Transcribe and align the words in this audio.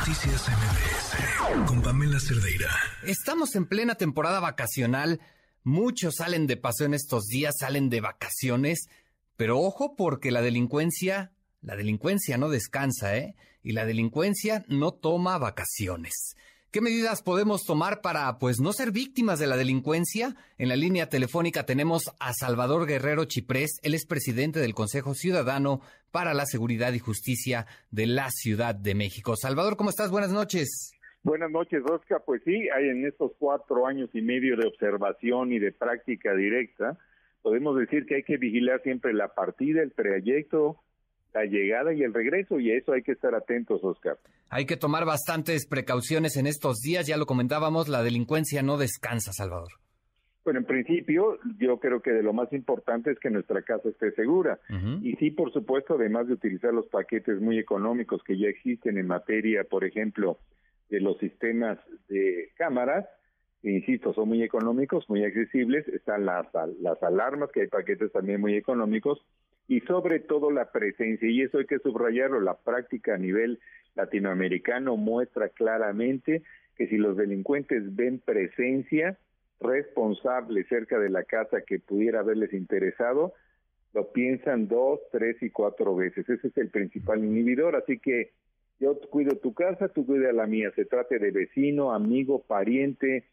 Noticias 0.00 0.48
MBS 0.48 1.66
con 1.66 1.82
Pamela 1.82 2.18
Cerdeira. 2.18 2.70
Estamos 3.02 3.54
en 3.54 3.66
plena 3.66 3.96
temporada 3.96 4.40
vacacional. 4.40 5.20
Muchos 5.62 6.14
salen 6.16 6.46
de 6.46 6.56
paseo 6.56 6.86
en 6.86 6.94
estos 6.94 7.26
días, 7.26 7.56
salen 7.58 7.90
de 7.90 8.00
vacaciones. 8.00 8.88
Pero 9.36 9.60
ojo 9.60 9.96
porque 9.96 10.30
la 10.30 10.40
delincuencia, 10.40 11.32
la 11.60 11.76
delincuencia 11.76 12.38
no 12.38 12.48
descansa, 12.48 13.14
¿eh? 13.18 13.36
Y 13.62 13.72
la 13.72 13.84
delincuencia 13.84 14.64
no 14.68 14.92
toma 14.92 15.36
vacaciones. 15.36 16.34
¿Qué 16.72 16.80
medidas 16.80 17.20
podemos 17.24 17.64
tomar 17.64 18.00
para, 18.00 18.38
pues, 18.38 18.60
no 18.60 18.72
ser 18.72 18.92
víctimas 18.92 19.40
de 19.40 19.48
la 19.48 19.56
delincuencia? 19.56 20.36
En 20.56 20.68
la 20.68 20.76
línea 20.76 21.08
telefónica 21.08 21.66
tenemos 21.66 22.14
a 22.20 22.32
Salvador 22.32 22.86
Guerrero 22.86 23.24
Chiprés, 23.24 23.80
él 23.82 23.92
es 23.92 24.06
presidente 24.06 24.60
del 24.60 24.72
Consejo 24.72 25.14
Ciudadano 25.14 25.80
para 26.12 26.32
la 26.32 26.46
Seguridad 26.46 26.92
y 26.92 27.00
Justicia 27.00 27.66
de 27.90 28.06
la 28.06 28.30
Ciudad 28.30 28.76
de 28.76 28.94
México. 28.94 29.34
Salvador, 29.34 29.76
¿cómo 29.76 29.90
estás? 29.90 30.12
Buenas 30.12 30.30
noches. 30.30 30.92
Buenas 31.24 31.50
noches, 31.50 31.82
Oscar. 31.90 32.22
Pues 32.24 32.40
sí, 32.44 32.68
hay 32.68 32.88
en 32.88 33.04
estos 33.04 33.32
cuatro 33.40 33.88
años 33.88 34.08
y 34.14 34.22
medio 34.22 34.56
de 34.56 34.68
observación 34.68 35.52
y 35.52 35.58
de 35.58 35.72
práctica 35.72 36.36
directa, 36.36 36.96
podemos 37.42 37.76
decir 37.76 38.06
que 38.06 38.14
hay 38.14 38.22
que 38.22 38.36
vigilar 38.36 38.80
siempre 38.84 39.12
la 39.12 39.34
partida, 39.34 39.82
el 39.82 39.92
trayecto, 39.92 40.76
la 41.32 41.44
llegada 41.44 41.92
y 41.92 42.02
el 42.02 42.12
regreso, 42.12 42.58
y 42.58 42.70
a 42.70 42.76
eso 42.76 42.92
hay 42.92 43.02
que 43.02 43.12
estar 43.12 43.34
atentos, 43.34 43.82
Oscar. 43.82 44.18
Hay 44.48 44.66
que 44.66 44.76
tomar 44.76 45.04
bastantes 45.04 45.66
precauciones 45.66 46.36
en 46.36 46.46
estos 46.46 46.78
días, 46.80 47.06
ya 47.06 47.16
lo 47.16 47.26
comentábamos, 47.26 47.88
la 47.88 48.02
delincuencia 48.02 48.62
no 48.62 48.78
descansa, 48.78 49.32
Salvador. 49.32 49.70
Bueno, 50.44 50.60
en 50.60 50.66
principio, 50.66 51.38
yo 51.58 51.78
creo 51.78 52.00
que 52.00 52.12
de 52.12 52.22
lo 52.22 52.32
más 52.32 52.52
importante 52.52 53.10
es 53.10 53.18
que 53.18 53.30
nuestra 53.30 53.62
casa 53.62 53.90
esté 53.90 54.10
segura. 54.12 54.58
Y 55.02 55.14
sí, 55.16 55.30
por 55.30 55.52
supuesto, 55.52 55.94
además 55.94 56.28
de 56.28 56.34
utilizar 56.34 56.72
los 56.72 56.86
paquetes 56.88 57.40
muy 57.40 57.58
económicos 57.58 58.22
que 58.24 58.38
ya 58.38 58.48
existen 58.48 58.96
en 58.96 59.06
materia, 59.06 59.64
por 59.64 59.84
ejemplo, 59.84 60.38
de 60.88 61.00
los 61.00 61.18
sistemas 61.18 61.78
de 62.08 62.50
cámaras, 62.56 63.06
insisto, 63.62 64.14
son 64.14 64.28
muy 64.28 64.42
económicos, 64.42 65.08
muy 65.08 65.24
accesibles, 65.24 65.86
están 65.88 66.24
las, 66.24 66.46
las 66.80 67.02
alarmas, 67.02 67.50
que 67.52 67.62
hay 67.62 67.66
paquetes 67.68 68.10
también 68.10 68.40
muy 68.40 68.56
económicos, 68.56 69.24
y 69.70 69.78
sobre 69.82 70.18
todo 70.18 70.50
la 70.50 70.72
presencia, 70.72 71.30
y 71.30 71.42
eso 71.42 71.58
hay 71.58 71.66
que 71.66 71.78
subrayarlo, 71.78 72.40
la 72.40 72.54
práctica 72.54 73.14
a 73.14 73.18
nivel 73.18 73.60
latinoamericano 73.94 74.96
muestra 74.96 75.48
claramente 75.48 76.42
que 76.74 76.88
si 76.88 76.96
los 76.96 77.16
delincuentes 77.16 77.94
ven 77.94 78.18
presencia 78.18 79.16
responsable 79.60 80.64
cerca 80.64 80.98
de 80.98 81.08
la 81.08 81.22
casa 81.22 81.60
que 81.64 81.78
pudiera 81.78 82.18
haberles 82.18 82.52
interesado, 82.52 83.32
lo 83.94 84.10
piensan 84.10 84.66
dos, 84.66 84.98
tres 85.12 85.40
y 85.40 85.50
cuatro 85.50 85.94
veces. 85.94 86.28
Ese 86.28 86.48
es 86.48 86.56
el 86.56 86.70
principal 86.70 87.24
inhibidor, 87.24 87.76
así 87.76 88.00
que 88.00 88.32
yo 88.80 88.98
cuido 89.08 89.36
tu 89.36 89.54
casa, 89.54 89.86
tú 89.86 90.04
cuidas 90.04 90.34
la 90.34 90.48
mía, 90.48 90.72
se 90.74 90.84
trate 90.84 91.20
de 91.20 91.30
vecino, 91.30 91.92
amigo, 91.92 92.42
pariente, 92.42 93.28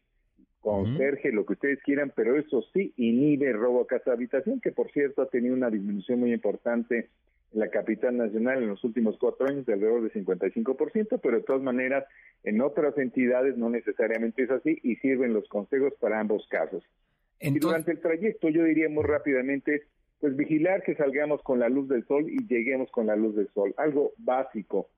conserje, 0.60 1.32
lo 1.32 1.46
que 1.46 1.54
ustedes 1.54 1.82
quieran, 1.82 2.12
pero 2.14 2.36
eso 2.36 2.62
sí 2.72 2.92
inhibe 2.96 3.52
robo 3.52 3.82
a 3.82 3.86
casa 3.86 4.12
habitación, 4.12 4.60
que 4.60 4.72
por 4.72 4.90
cierto 4.90 5.22
ha 5.22 5.28
tenido 5.28 5.54
una 5.54 5.70
disminución 5.70 6.20
muy 6.20 6.32
importante 6.32 7.08
en 7.52 7.60
la 7.60 7.68
capital 7.68 8.16
nacional 8.16 8.62
en 8.62 8.68
los 8.68 8.84
últimos 8.84 9.16
cuatro 9.18 9.46
años 9.46 9.64
de 9.66 9.74
alrededor 9.74 10.02
de 10.02 10.12
55%, 10.12 11.20
pero 11.22 11.36
de 11.38 11.42
todas 11.42 11.62
maneras 11.62 12.04
en 12.44 12.60
otras 12.60 12.96
entidades 12.98 13.56
no 13.56 13.70
necesariamente 13.70 14.42
es 14.42 14.50
así 14.50 14.78
y 14.82 14.96
sirven 14.96 15.32
los 15.32 15.48
consejos 15.48 15.94
para 16.00 16.20
ambos 16.20 16.46
casos. 16.48 16.82
Y 17.40 17.58
durante 17.58 17.92
el 17.92 18.00
trayecto 18.00 18.48
yo 18.48 18.64
diría 18.64 18.88
muy 18.88 19.04
rápidamente, 19.04 19.84
pues 20.20 20.36
vigilar 20.36 20.82
que 20.82 20.96
salgamos 20.96 21.40
con 21.42 21.60
la 21.60 21.68
luz 21.68 21.88
del 21.88 22.04
sol 22.06 22.28
y 22.28 22.46
lleguemos 22.46 22.90
con 22.90 23.06
la 23.06 23.16
luz 23.16 23.36
del 23.36 23.48
sol, 23.54 23.74
algo 23.76 24.12
básico. 24.18 24.88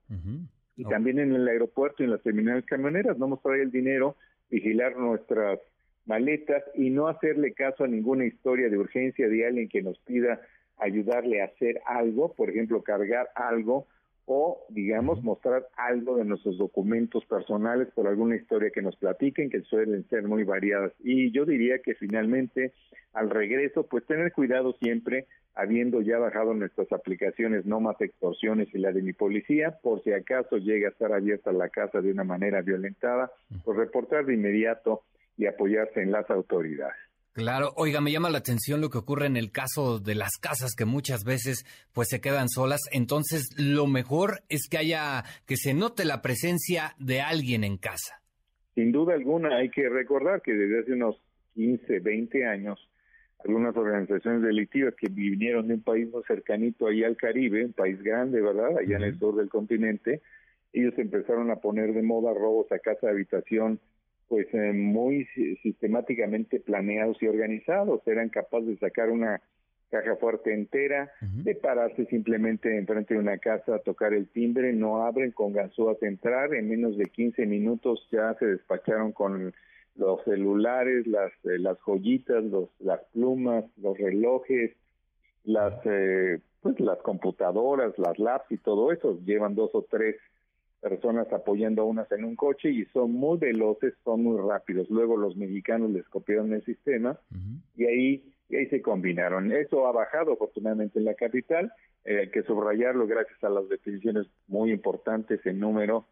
Y 0.76 0.84
también 0.84 1.18
en 1.18 1.34
el 1.34 1.46
aeropuerto 1.46 2.02
y 2.02 2.06
en 2.06 2.12
las 2.12 2.22
terminales 2.22 2.64
camioneras, 2.64 3.18
no 3.18 3.28
mostrar 3.28 3.60
el 3.60 3.70
dinero 3.70 4.16
vigilar 4.50 4.96
nuestras 4.96 5.60
maletas 6.06 6.64
y 6.74 6.90
no 6.90 7.08
hacerle 7.08 7.52
caso 7.52 7.84
a 7.84 7.88
ninguna 7.88 8.24
historia 8.24 8.68
de 8.68 8.78
urgencia 8.78 9.28
de 9.28 9.46
alguien 9.46 9.68
que 9.68 9.82
nos 9.82 9.98
pida 10.00 10.40
ayudarle 10.78 11.42
a 11.42 11.46
hacer 11.46 11.80
algo, 11.86 12.34
por 12.34 12.50
ejemplo, 12.50 12.82
cargar 12.82 13.28
algo 13.34 13.86
o, 14.32 14.64
digamos, 14.68 15.22
mostrar 15.24 15.66
algo 15.76 16.16
de 16.16 16.24
nuestros 16.24 16.56
documentos 16.56 17.24
personales 17.26 17.88
por 17.94 18.06
alguna 18.06 18.36
historia 18.36 18.70
que 18.70 18.80
nos 18.80 18.96
platiquen, 18.96 19.50
que 19.50 19.62
suelen 19.62 20.08
ser 20.08 20.22
muy 20.22 20.44
variadas. 20.44 20.92
Y 21.00 21.32
yo 21.32 21.44
diría 21.44 21.80
que 21.80 21.94
finalmente, 21.94 22.72
al 23.12 23.28
regreso, 23.28 23.88
pues 23.88 24.06
tener 24.06 24.32
cuidado 24.32 24.76
siempre, 24.80 25.26
habiendo 25.54 26.00
ya 26.00 26.18
bajado 26.18 26.54
nuestras 26.54 26.92
aplicaciones 26.92 27.66
No 27.66 27.80
Más 27.80 28.00
Extorsiones 28.00 28.68
y 28.74 28.78
la 28.78 28.92
de 28.92 29.02
mi 29.02 29.12
policía, 29.12 29.78
por 29.82 30.02
si 30.02 30.12
acaso 30.12 30.56
llega 30.56 30.88
a 30.88 30.90
estar 30.92 31.12
abierta 31.12 31.52
la 31.52 31.68
casa 31.68 32.00
de 32.00 32.10
una 32.10 32.24
manera 32.24 32.62
violentada, 32.62 33.30
pues 33.64 33.76
reportar 33.76 34.26
de 34.26 34.34
inmediato 34.34 35.02
y 35.36 35.46
apoyarse 35.46 36.02
en 36.02 36.12
las 36.12 36.30
autoridades. 36.30 36.96
Claro, 37.32 37.72
oiga, 37.76 38.00
me 38.00 38.10
llama 38.10 38.28
la 38.28 38.38
atención 38.38 38.80
lo 38.80 38.90
que 38.90 38.98
ocurre 38.98 39.26
en 39.26 39.36
el 39.36 39.52
caso 39.52 40.00
de 40.00 40.16
las 40.16 40.32
casas 40.40 40.74
que 40.76 40.84
muchas 40.84 41.22
veces 41.24 41.64
pues 41.92 42.08
se 42.10 42.20
quedan 42.20 42.48
solas, 42.48 42.80
entonces 42.90 43.54
lo 43.56 43.86
mejor 43.86 44.42
es 44.48 44.68
que 44.68 44.78
haya 44.78 45.22
que 45.46 45.56
se 45.56 45.72
note 45.72 46.04
la 46.04 46.22
presencia 46.22 46.96
de 46.98 47.20
alguien 47.20 47.62
en 47.62 47.76
casa. 47.76 48.20
Sin 48.74 48.90
duda 48.90 49.14
alguna 49.14 49.58
hay 49.58 49.70
que 49.70 49.88
recordar 49.88 50.42
que 50.42 50.52
desde 50.52 50.80
hace 50.80 50.92
unos 50.92 51.22
15, 51.54 52.00
20 52.00 52.46
años 52.46 52.89
algunas 53.44 53.76
organizaciones 53.76 54.42
delictivas 54.42 54.94
que 54.94 55.08
vinieron 55.08 55.68
de 55.68 55.74
un 55.74 55.82
país 55.82 56.08
muy 56.10 56.22
cercanito 56.24 56.86
ahí 56.86 57.04
al 57.04 57.16
Caribe, 57.16 57.64
un 57.64 57.72
país 57.72 58.02
grande, 58.02 58.40
¿verdad? 58.40 58.78
Allá 58.78 58.96
en 58.96 59.02
el 59.02 59.18
sur 59.18 59.36
del 59.36 59.48
continente, 59.48 60.20
ellos 60.72 60.94
empezaron 60.98 61.50
a 61.50 61.56
poner 61.56 61.92
de 61.92 62.02
moda 62.02 62.32
robos 62.34 62.70
a 62.72 62.78
casa 62.78 63.06
de 63.06 63.12
habitación 63.12 63.80
pues 64.28 64.46
eh, 64.52 64.72
muy 64.72 65.26
sistemáticamente 65.60 66.60
planeados 66.60 67.20
y 67.20 67.26
organizados, 67.26 68.00
eran 68.06 68.28
capaces 68.28 68.68
de 68.68 68.76
sacar 68.76 69.10
una 69.10 69.42
caja 69.90 70.14
fuerte 70.14 70.54
entera, 70.54 71.10
de 71.20 71.56
pararse 71.56 72.06
simplemente 72.06 72.78
enfrente 72.78 73.14
de 73.14 73.20
una 73.20 73.38
casa, 73.38 73.80
tocar 73.80 74.14
el 74.14 74.28
timbre, 74.28 74.72
no 74.72 75.02
abren 75.04 75.32
con 75.32 75.52
ganzúas 75.52 76.00
entrar, 76.02 76.54
en 76.54 76.68
menos 76.68 76.96
de 76.96 77.06
15 77.06 77.44
minutos 77.46 78.06
ya 78.12 78.34
se 78.34 78.46
despacharon 78.46 79.10
con 79.10 79.52
los 80.00 80.24
celulares, 80.24 81.06
las 81.06 81.30
eh, 81.44 81.58
las 81.58 81.78
joyitas, 81.80 82.42
los 82.44 82.68
las 82.80 83.00
plumas, 83.12 83.64
los 83.76 83.96
relojes, 83.98 84.72
las 85.44 85.74
eh, 85.84 86.40
pues 86.62 86.80
las 86.80 86.98
computadoras, 86.98 87.96
las 87.98 88.18
laps 88.18 88.50
y 88.50 88.58
todo 88.58 88.92
eso, 88.92 89.18
llevan 89.24 89.54
dos 89.54 89.70
o 89.74 89.86
tres 89.88 90.16
personas 90.80 91.30
apoyando 91.32 91.82
a 91.82 91.84
unas 91.84 92.10
en 92.10 92.24
un 92.24 92.36
coche 92.36 92.70
y 92.70 92.86
son 92.86 93.12
muy 93.12 93.38
veloces, 93.38 93.94
son 94.02 94.24
muy 94.24 94.40
rápidos. 94.40 94.88
Luego 94.88 95.16
los 95.16 95.36
mexicanos 95.36 95.90
les 95.90 96.08
copiaron 96.08 96.54
el 96.54 96.64
sistema 96.64 97.18
y 97.76 97.84
ahí 97.84 98.24
ahí 98.56 98.66
se 98.66 98.82
combinaron. 98.82 99.52
Eso 99.52 99.86
ha 99.86 99.92
bajado 99.92 100.32
afortunadamente 100.32 100.98
en 100.98 101.04
la 101.04 101.14
capital, 101.14 101.72
eh, 102.04 102.20
hay 102.20 102.30
que 102.30 102.42
subrayarlo 102.42 103.06
gracias 103.06 103.42
a 103.44 103.50
las 103.50 103.68
definiciones 103.68 104.26
muy 104.48 104.72
importantes 104.72 105.44
en 105.46 105.60
número 105.60 106.06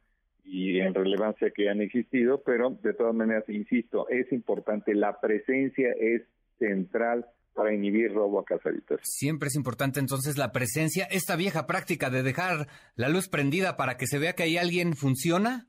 y 0.51 0.81
en 0.81 0.95
relevancia 0.95 1.51
que 1.55 1.69
han 1.69 1.83
existido, 1.83 2.43
pero 2.43 2.71
de 2.83 2.95
todas 2.95 3.15
maneras, 3.15 3.45
insisto, 3.49 4.09
es 4.09 4.33
importante, 4.33 4.95
la 4.95 5.21
presencia 5.21 5.91
es 6.01 6.23
central 6.59 7.27
para 7.53 7.75
inhibir 7.75 8.13
robo 8.15 8.41
a 8.41 8.45
casa 8.45 8.71
Siempre 9.03 9.49
es 9.49 9.57
importante 9.57 10.01
entonces 10.01 10.39
la 10.39 10.53
presencia. 10.53 11.07
¿Esta 11.11 11.37
vieja 11.37 11.67
práctica 11.67 12.09
de 12.09 12.23
dejar 12.23 12.69
la 12.95 13.09
luz 13.09 13.29
prendida 13.29 13.77
para 13.77 13.97
que 13.97 14.07
se 14.07 14.19
vea 14.19 14.33
que 14.33 14.45
hay 14.45 14.57
alguien 14.57 14.95
funciona? 14.95 15.67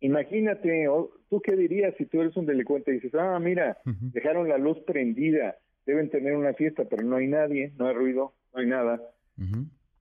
Imagínate, 0.00 0.86
¿tú 1.28 1.40
qué 1.40 1.56
dirías 1.56 1.94
si 1.98 2.06
tú 2.06 2.20
eres 2.20 2.36
un 2.36 2.46
delincuente 2.46 2.90
y 2.90 2.94
dices, 2.94 3.14
ah, 3.14 3.38
mira, 3.40 3.78
dejaron 3.84 4.48
la 4.48 4.58
luz 4.58 4.78
prendida, 4.86 5.56
deben 5.86 6.08
tener 6.10 6.36
una 6.36 6.54
fiesta, 6.54 6.84
pero 6.88 7.02
no 7.02 7.16
hay 7.16 7.26
nadie, 7.26 7.72
no 7.76 7.88
hay 7.88 7.94
ruido, 7.94 8.34
no 8.54 8.60
hay 8.60 8.66
nada? 8.66 9.00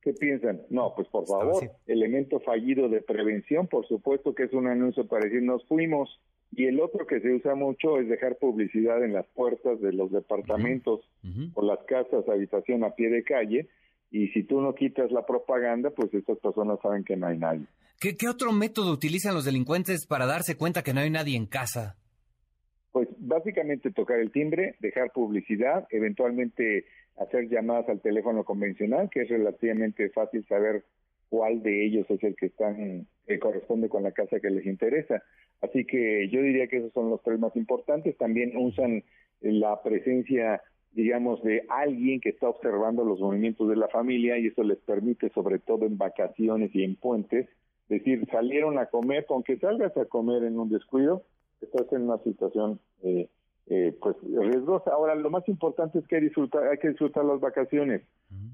¿Qué 0.01 0.13
piensan? 0.13 0.61
No, 0.69 0.93
pues 0.95 1.07
por 1.09 1.27
favor, 1.27 1.69
elemento 1.85 2.39
fallido 2.39 2.87
de 2.87 3.01
prevención, 3.01 3.67
por 3.67 3.85
supuesto 3.87 4.33
que 4.33 4.43
es 4.43 4.53
un 4.53 4.67
anuncio 4.67 5.07
para 5.07 5.25
decir 5.25 5.41
nos 5.41 5.65
fuimos. 5.67 6.19
Y 6.51 6.65
el 6.65 6.79
otro 6.79 7.05
que 7.05 7.19
se 7.19 7.31
usa 7.31 7.53
mucho 7.53 7.99
es 7.99 8.07
dejar 8.09 8.37
publicidad 8.37 9.03
en 9.03 9.13
las 9.13 9.27
puertas 9.27 9.79
de 9.81 9.93
los 9.93 10.11
departamentos 10.11 11.01
o 11.53 11.61
las 11.61 11.79
casas, 11.85 12.27
habitación 12.27 12.83
a 12.83 12.95
pie 12.95 13.09
de 13.09 13.23
calle. 13.23 13.69
Y 14.09 14.29
si 14.29 14.43
tú 14.43 14.59
no 14.61 14.73
quitas 14.73 15.11
la 15.11 15.25
propaganda, 15.25 15.91
pues 15.91 16.11
estas 16.13 16.39
personas 16.39 16.79
saben 16.81 17.03
que 17.03 17.15
no 17.15 17.27
hay 17.27 17.37
nadie. 17.37 17.65
¿Qué, 17.99 18.15
qué 18.17 18.27
otro 18.27 18.51
método 18.51 18.93
utilizan 18.93 19.35
los 19.35 19.45
delincuentes 19.45 20.07
para 20.07 20.25
darse 20.25 20.55
cuenta 20.55 20.81
que 20.81 20.93
no 20.93 21.01
hay 21.01 21.11
nadie 21.11 21.35
en 21.35 21.45
casa? 21.45 21.97
Pues 22.91 23.07
básicamente 23.17 23.91
tocar 23.91 24.19
el 24.19 24.31
timbre, 24.31 24.75
dejar 24.79 25.11
publicidad, 25.11 25.87
eventualmente 25.91 26.85
hacer 27.17 27.49
llamadas 27.49 27.87
al 27.89 28.01
teléfono 28.01 28.43
convencional, 28.43 29.09
que 29.09 29.21
es 29.21 29.29
relativamente 29.29 30.09
fácil 30.09 30.45
saber 30.47 30.83
cuál 31.29 31.61
de 31.61 31.85
ellos 31.85 32.09
es 32.09 32.23
el 32.23 32.35
que 32.35 32.47
están 32.47 33.07
que 33.27 33.39
corresponde 33.39 33.89
con 33.89 34.03
la 34.03 34.11
casa 34.11 34.39
que 34.39 34.49
les 34.49 34.65
interesa. 34.65 35.21
Así 35.61 35.85
que 35.85 36.27
yo 36.29 36.41
diría 36.41 36.67
que 36.67 36.77
esos 36.77 36.93
son 36.93 37.09
los 37.09 37.21
tres 37.21 37.39
más 37.39 37.55
importantes. 37.55 38.17
También 38.17 38.57
usan 38.57 39.03
la 39.41 39.81
presencia, 39.83 40.61
digamos, 40.91 41.43
de 41.43 41.63
alguien 41.69 42.21
que 42.21 42.29
está 42.29 42.49
observando 42.49 43.05
los 43.05 43.19
movimientos 43.19 43.69
de 43.69 43.75
la 43.75 43.87
familia 43.89 44.37
y 44.39 44.47
eso 44.47 44.63
les 44.63 44.79
permite, 44.79 45.29
sobre 45.29 45.59
todo 45.59 45.85
en 45.85 45.97
vacaciones 45.97 46.71
y 46.73 46.83
en 46.83 46.95
puentes, 46.95 47.47
decir, 47.87 48.25
salieron 48.31 48.77
a 48.79 48.87
comer, 48.87 49.25
aunque 49.29 49.57
salgas 49.57 49.95
a 49.97 50.05
comer 50.05 50.43
en 50.43 50.57
un 50.59 50.69
descuido, 50.69 51.23
estás 51.61 51.91
en 51.93 52.03
una 52.03 52.17
situación 52.19 52.79
eh, 53.03 53.29
eh, 53.71 53.95
pues 54.01 54.15
riesgosa. 54.23 54.91
Ahora, 54.91 55.13
lo 55.13 55.29
más 55.29 55.47
importante 55.47 55.99
es 55.99 56.07
que 56.07 56.15
hay, 56.15 56.21
disfrutar, 56.23 56.67
hay 56.67 56.79
que 56.79 56.89
disfrutar 56.89 57.23
las 57.23 57.39
vacaciones. 57.39 58.01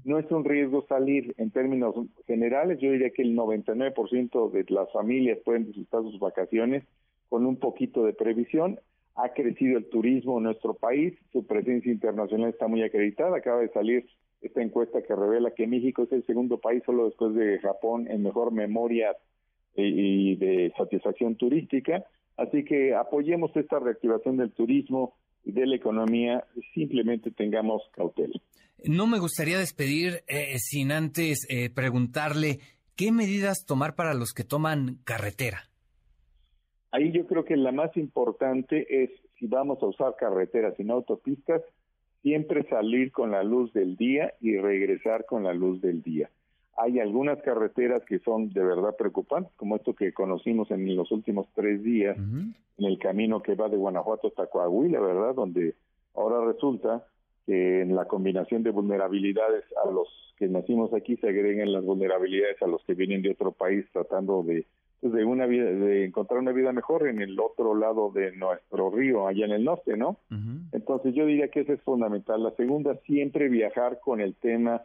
No 0.04 0.18
es 0.18 0.30
un 0.30 0.44
riesgo 0.44 0.84
salir 0.88 1.34
en 1.38 1.50
términos 1.50 1.94
generales. 2.26 2.78
Yo 2.80 2.90
diría 2.90 3.10
que 3.10 3.22
el 3.22 3.34
99% 3.34 4.50
de 4.50 4.64
las 4.68 4.92
familias 4.92 5.38
pueden 5.42 5.66
disfrutar 5.66 6.02
sus 6.02 6.18
vacaciones 6.18 6.84
con 7.30 7.46
un 7.46 7.56
poquito 7.56 8.04
de 8.04 8.12
previsión. 8.12 8.78
Ha 9.14 9.30
crecido 9.30 9.78
el 9.78 9.88
turismo 9.88 10.36
en 10.36 10.44
nuestro 10.44 10.74
país, 10.74 11.14
su 11.32 11.46
presencia 11.46 11.90
internacional 11.90 12.50
está 12.50 12.68
muy 12.68 12.82
acreditada. 12.82 13.38
Acaba 13.38 13.62
de 13.62 13.70
salir 13.70 14.06
esta 14.42 14.60
encuesta 14.60 15.00
que 15.00 15.16
revela 15.16 15.50
que 15.52 15.66
México 15.66 16.02
es 16.02 16.12
el 16.12 16.26
segundo 16.26 16.58
país 16.58 16.82
solo 16.84 17.06
después 17.06 17.34
de 17.34 17.58
Japón 17.60 18.06
en 18.10 18.22
mejor 18.22 18.52
memoria 18.52 19.16
y 19.74 20.36
de 20.36 20.72
satisfacción 20.76 21.36
turística. 21.36 22.04
Así 22.36 22.64
que 22.64 22.94
apoyemos 22.94 23.54
esta 23.56 23.78
reactivación 23.78 24.36
del 24.36 24.52
turismo 24.52 25.14
y 25.44 25.52
de 25.52 25.66
la 25.66 25.76
economía, 25.76 26.44
simplemente 26.74 27.30
tengamos 27.30 27.82
cautela. 27.92 28.38
No 28.84 29.06
me 29.06 29.18
gustaría 29.18 29.58
despedir 29.58 30.22
eh, 30.28 30.58
sin 30.58 30.92
antes 30.92 31.46
eh, 31.48 31.70
preguntarle 31.70 32.58
qué 32.94 33.12
medidas 33.12 33.64
tomar 33.64 33.94
para 33.94 34.14
los 34.14 34.32
que 34.32 34.44
toman 34.44 34.98
carretera. 35.04 35.70
Ahí 36.90 37.12
yo 37.12 37.26
creo 37.26 37.44
que 37.44 37.56
la 37.56 37.72
más 37.72 37.96
importante 37.96 38.86
es 39.04 39.10
si 39.38 39.46
vamos 39.46 39.82
a 39.82 39.86
usar 39.86 40.14
carreteras 40.18 40.74
y 40.78 40.84
no 40.84 40.94
autopistas, 40.94 41.62
siempre 42.22 42.66
salir 42.68 43.12
con 43.12 43.30
la 43.30 43.42
luz 43.42 43.72
del 43.72 43.96
día 43.96 44.32
y 44.40 44.56
regresar 44.56 45.26
con 45.26 45.44
la 45.44 45.52
luz 45.52 45.80
del 45.80 46.02
día. 46.02 46.30
Hay 46.76 47.00
algunas 47.00 47.40
carreteras 47.42 48.02
que 48.04 48.18
son 48.18 48.52
de 48.52 48.62
verdad 48.62 48.96
preocupantes, 48.96 49.52
como 49.56 49.76
esto 49.76 49.94
que 49.94 50.12
conocimos 50.12 50.70
en 50.70 50.94
los 50.94 51.10
últimos 51.10 51.46
tres 51.54 51.82
días, 51.82 52.16
en 52.16 52.84
el 52.84 52.98
camino 52.98 53.42
que 53.42 53.54
va 53.54 53.68
de 53.68 53.76
Guanajuato 53.76 54.28
hasta 54.28 54.46
Coahuila, 54.46 55.00
¿verdad? 55.00 55.34
Donde 55.34 55.74
ahora 56.14 56.44
resulta 56.44 57.04
que 57.46 57.80
en 57.80 57.94
la 57.94 58.06
combinación 58.06 58.62
de 58.62 58.70
vulnerabilidades 58.70 59.64
a 59.84 59.90
los 59.90 60.08
que 60.36 60.48
nacimos 60.48 60.92
aquí 60.92 61.16
se 61.16 61.28
agregan 61.28 61.72
las 61.72 61.84
vulnerabilidades 61.84 62.60
a 62.60 62.66
los 62.66 62.84
que 62.84 62.94
vienen 62.94 63.22
de 63.22 63.30
otro 63.30 63.52
país 63.52 63.86
tratando 63.92 64.42
de 64.42 64.66
pues, 65.00 65.12
de 65.12 65.24
una 65.24 65.46
vida 65.46 65.64
de 65.64 66.04
encontrar 66.04 66.40
una 66.40 66.52
vida 66.52 66.72
mejor 66.72 67.06
en 67.08 67.22
el 67.22 67.38
otro 67.40 67.74
lado 67.74 68.10
de 68.10 68.36
nuestro 68.36 68.90
río 68.90 69.26
allá 69.28 69.46
en 69.46 69.52
el 69.52 69.64
norte 69.64 69.96
no 69.96 70.18
entonces 70.72 71.14
yo 71.14 71.24
diría 71.26 71.48
que 71.48 71.60
eso 71.60 71.72
es 71.72 71.80
fundamental. 71.82 72.42
La 72.42 72.50
segunda 72.52 72.96
siempre 73.06 73.48
viajar 73.48 74.00
con 74.00 74.20
el 74.20 74.34
tema 74.34 74.82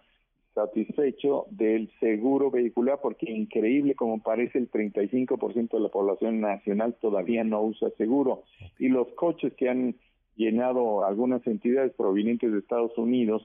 satisfecho 0.54 1.46
del 1.50 1.90
seguro 2.00 2.52
vehicular, 2.52 3.00
porque 3.02 3.32
increíble 3.32 3.96
como 3.96 4.22
parece 4.22 4.58
el 4.58 4.70
35% 4.70 5.72
de 5.72 5.80
la 5.80 5.90
población 5.90 6.42
nacional 6.42 6.96
todavía 7.00 7.44
no 7.44 7.62
usa 7.64 7.90
seguro. 7.98 8.44
Y 8.80 8.90
los 8.90 9.08
coches 9.14 9.54
que 9.54 9.70
han 9.70 9.96
llenado 10.36 11.06
algunas 11.06 11.46
entidades 11.48 11.94
provenientes 11.94 12.52
de 12.52 12.60
Estados 12.60 12.98
Unidos, 12.98 13.44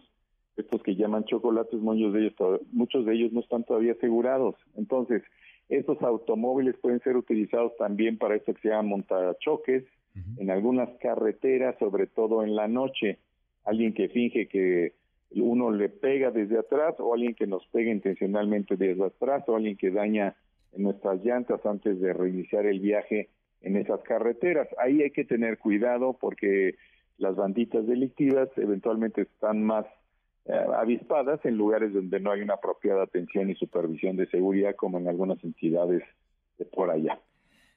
estos 0.56 0.82
que 0.82 0.96
llaman 0.96 1.24
chocolates, 1.24 1.80
muchos 1.80 2.12
de 2.12 2.20
ellos, 2.20 2.60
muchos 2.72 3.04
de 3.04 3.14
ellos 3.14 3.32
no 3.32 3.40
están 3.40 3.64
todavía 3.64 3.92
asegurados. 3.92 4.54
Entonces, 4.76 5.22
estos 5.68 6.00
automóviles 6.02 6.76
pueden 6.78 7.00
ser 7.00 7.16
utilizados 7.16 7.76
también 7.76 8.18
para 8.18 8.36
esto 8.36 8.54
que 8.54 8.62
se 8.62 8.68
llama 8.68 8.90
montachoques, 8.90 9.84
en 10.38 10.50
algunas 10.50 10.88
carreteras, 10.98 11.76
sobre 11.78 12.06
todo 12.06 12.42
en 12.42 12.56
la 12.56 12.68
noche. 12.68 13.18
Alguien 13.64 13.92
que 13.92 14.08
finge 14.08 14.48
que 14.48 14.94
uno 15.34 15.70
le 15.70 15.88
pega 15.88 16.30
desde 16.30 16.58
atrás 16.58 16.94
o 16.98 17.14
alguien 17.14 17.34
que 17.34 17.46
nos 17.46 17.66
pega 17.68 17.90
intencionalmente 17.90 18.76
desde 18.76 19.04
atrás 19.04 19.44
o 19.48 19.56
alguien 19.56 19.76
que 19.76 19.90
daña 19.90 20.36
nuestras 20.76 21.24
llantas 21.24 21.64
antes 21.64 22.00
de 22.00 22.12
reiniciar 22.12 22.66
el 22.66 22.80
viaje 22.80 23.30
en 23.62 23.76
esas 23.76 24.00
carreteras. 24.02 24.68
Ahí 24.78 25.02
hay 25.02 25.10
que 25.10 25.24
tener 25.24 25.58
cuidado 25.58 26.16
porque 26.20 26.76
las 27.18 27.34
banditas 27.34 27.86
delictivas 27.86 28.48
eventualmente 28.56 29.22
están 29.22 29.62
más 29.62 29.86
eh, 30.44 30.52
avispadas 30.76 31.44
en 31.44 31.56
lugares 31.56 31.92
donde 31.92 32.20
no 32.20 32.30
hay 32.30 32.42
una 32.42 32.54
apropiada 32.54 33.02
atención 33.02 33.50
y 33.50 33.54
supervisión 33.54 34.16
de 34.16 34.28
seguridad 34.28 34.76
como 34.76 34.98
en 34.98 35.08
algunas 35.08 35.42
entidades 35.42 36.02
de 36.58 36.64
por 36.66 36.90
allá. 36.90 37.18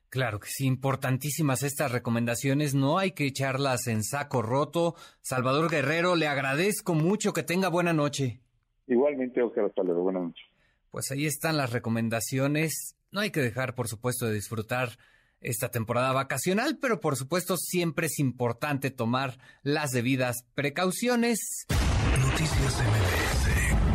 Claro 0.09 0.39
que 0.39 0.50
sí, 0.50 0.65
importantísimas 0.65 1.61
estas 1.61 1.91
recomendaciones, 1.91 2.73
no 2.73 2.97
hay 2.97 3.11
que 3.11 3.27
echarlas 3.27 3.85
en 3.88 4.03
saco 4.03 4.41
roto. 4.41 4.95
Salvador 5.21 5.69
Guerrero, 5.69 6.15
le 6.15 6.27
agradezco 6.27 6.95
mucho, 6.95 7.31
que 7.31 7.44
tenga 7.44 7.69
buena 7.69 7.94
noche. 7.94 8.41
Igualmente, 8.88 9.41
Oscar, 9.44 9.65
hasta 9.65 9.83
luego, 9.83 10.01
buena 10.01 10.21
noche. 10.21 10.41
Pues 10.89 11.11
ahí 11.11 11.27
están 11.27 11.57
las 11.57 11.71
recomendaciones. 11.71 12.95
No 13.11 13.19
hay 13.19 13.29
que 13.29 13.41
dejar, 13.41 13.75
por 13.75 13.88
supuesto, 13.88 14.25
de 14.25 14.33
disfrutar 14.33 14.97
esta 15.41 15.69
temporada 15.69 16.11
vacacional, 16.11 16.79
pero 16.81 17.00
por 17.00 17.15
supuesto 17.15 17.56
siempre 17.56 18.07
es 18.07 18.19
importante 18.19 18.91
tomar 18.91 19.38
las 19.61 19.91
debidas 19.91 20.44
precauciones. 20.56 21.65
Noticias 22.19 22.81
MBS 22.81 23.88